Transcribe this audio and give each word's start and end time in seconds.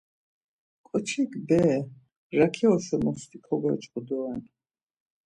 Ǩoçik 0.87 1.31
bere 1.47 1.77
raǩi 2.37 2.65
oşumusti 2.73 3.37
kogyogu 3.45 3.99
doren. 4.07 4.41